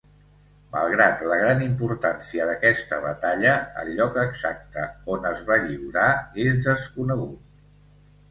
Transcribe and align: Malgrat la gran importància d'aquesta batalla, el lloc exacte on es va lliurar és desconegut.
Malgrat 0.75 1.19
la 1.31 1.35
gran 1.41 1.59
importància 1.65 2.47
d'aquesta 2.51 2.97
batalla, 3.03 3.51
el 3.83 3.91
lloc 3.99 4.17
exacte 4.23 4.85
on 5.17 5.29
es 5.33 5.43
va 5.51 5.59
lliurar 5.67 6.07
és 6.47 6.57
desconegut. 6.69 7.55